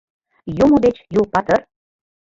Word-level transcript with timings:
—Юмо 0.63 0.77
дечын 0.83 1.07
ю 1.19 1.21
патыр? 1.33 1.61